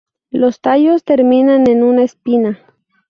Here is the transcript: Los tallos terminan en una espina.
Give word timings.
Los 0.31 0.61
tallos 0.61 1.03
terminan 1.03 1.67
en 1.69 1.83
una 1.83 2.01
espina. 2.01 2.57